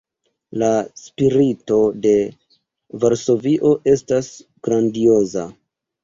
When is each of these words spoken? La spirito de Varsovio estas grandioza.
La 0.61 0.67
spirito 0.99 1.75
de 2.05 2.13
Varsovio 3.03 3.73
estas 3.91 4.31
grandioza. 4.69 5.45